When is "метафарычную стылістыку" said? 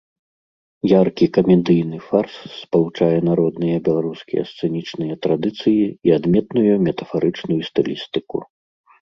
6.89-8.37